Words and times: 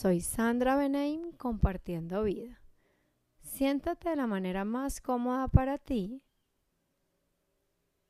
Soy 0.00 0.22
Sandra 0.22 0.76
Benaim 0.76 1.32
compartiendo 1.32 2.24
vida. 2.24 2.58
Siéntate 3.42 4.08
de 4.08 4.16
la 4.16 4.26
manera 4.26 4.64
más 4.64 4.98
cómoda 4.98 5.46
para 5.48 5.76
ti 5.76 6.22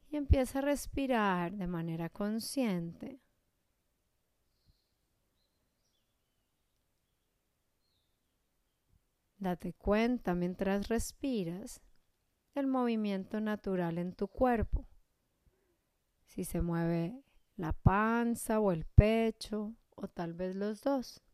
y 0.08 0.16
empieza 0.16 0.60
a 0.60 0.62
respirar 0.62 1.50
de 1.50 1.66
manera 1.66 2.08
consciente. 2.08 3.20
Date 9.38 9.72
cuenta 9.72 10.36
mientras 10.36 10.86
respiras 10.86 11.82
del 12.54 12.68
movimiento 12.68 13.40
natural 13.40 13.98
en 13.98 14.12
tu 14.12 14.28
cuerpo. 14.28 14.86
Si 16.22 16.44
se 16.44 16.60
mueve 16.60 17.24
la 17.56 17.72
panza 17.72 18.60
o 18.60 18.70
el 18.70 18.84
pecho 18.84 19.74
o 19.96 20.06
tal 20.06 20.34
vez 20.34 20.54
los 20.54 20.84
dos. 20.84 21.24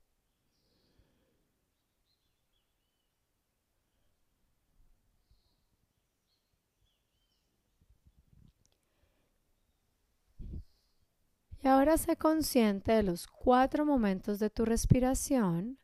Ahora 11.67 11.97
sé 11.99 12.17
consciente 12.17 12.93
de 12.93 13.03
los 13.03 13.27
cuatro 13.27 13.85
momentos 13.85 14.39
de 14.39 14.51
tu 14.51 14.65
respiración. 14.65 15.81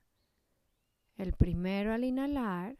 El 1.16 1.32
primero 1.32 1.92
al 1.92 2.04
inhalar. 2.04 2.76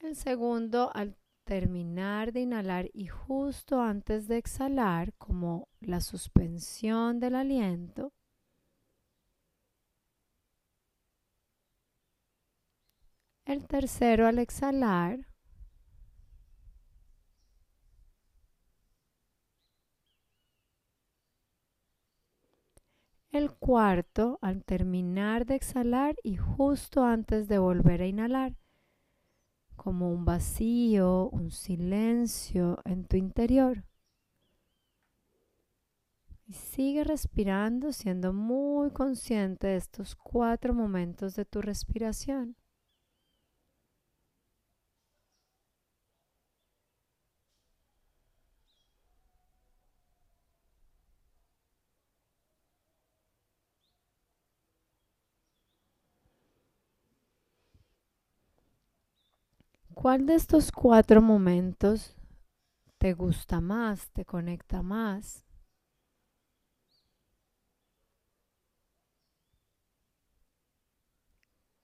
El 0.00 0.16
segundo 0.16 0.90
al 0.92 1.16
terminar 1.44 2.32
de 2.32 2.40
inhalar 2.40 2.90
y 2.92 3.06
justo 3.06 3.80
antes 3.80 4.26
de 4.26 4.38
exhalar, 4.38 5.14
como 5.14 5.68
la 5.80 6.00
suspensión 6.00 7.20
del 7.20 7.36
aliento. 7.36 8.12
El 13.44 13.68
tercero 13.68 14.26
al 14.26 14.40
exhalar. 14.40 15.35
El 23.36 23.52
cuarto 23.52 24.38
al 24.40 24.64
terminar 24.64 25.44
de 25.44 25.56
exhalar 25.56 26.16
y 26.22 26.36
justo 26.36 27.04
antes 27.04 27.48
de 27.48 27.58
volver 27.58 28.00
a 28.00 28.06
inhalar, 28.06 28.56
como 29.76 30.10
un 30.10 30.24
vacío, 30.24 31.28
un 31.28 31.50
silencio 31.50 32.78
en 32.86 33.04
tu 33.04 33.18
interior. 33.18 33.84
Y 36.46 36.54
sigue 36.54 37.04
respirando 37.04 37.92
siendo 37.92 38.32
muy 38.32 38.90
consciente 38.90 39.66
de 39.66 39.76
estos 39.76 40.16
cuatro 40.16 40.72
momentos 40.72 41.36
de 41.36 41.44
tu 41.44 41.60
respiración. 41.60 42.56
¿Cuál 60.06 60.24
de 60.24 60.36
estos 60.36 60.70
cuatro 60.70 61.20
momentos 61.20 62.14
te 62.96 63.12
gusta 63.12 63.60
más, 63.60 64.08
te 64.10 64.24
conecta 64.24 64.80
más? 64.80 65.44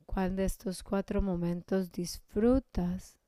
¿Cuál 0.06 0.36
de 0.36 0.44
estos 0.44 0.84
cuatro 0.84 1.20
momentos 1.20 1.90
disfrutas? 1.90 3.18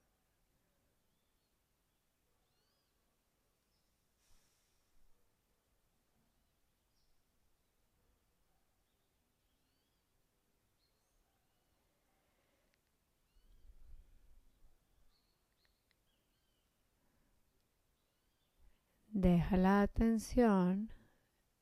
Deja 19.15 19.57
la 19.57 19.83
atención 19.83 20.91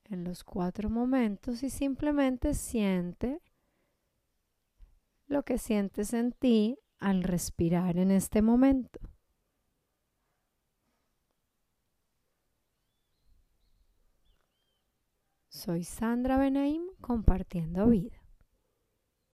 en 0.05 0.23
los 0.23 0.43
cuatro 0.43 0.89
momentos 0.89 1.61
y 1.61 1.69
simplemente 1.69 2.55
siente 2.55 3.43
lo 5.27 5.43
que 5.43 5.59
sientes 5.59 6.15
en 6.15 6.31
ti 6.31 6.79
al 6.97 7.21
respirar 7.21 7.97
en 7.99 8.09
este 8.09 8.41
momento. 8.41 8.99
Soy 15.49 15.83
Sandra 15.83 16.39
Benaim 16.39 16.81
compartiendo 17.01 17.87
vida. 17.87 18.22